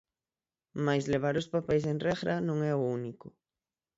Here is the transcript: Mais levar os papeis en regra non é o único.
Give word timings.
Mais 0.85 1.03
levar 1.13 1.35
os 1.41 1.51
papeis 1.53 1.83
en 1.91 1.97
regra 2.07 2.35
non 2.47 2.57
é 2.71 2.73
o 2.81 2.85
único. 2.97 3.27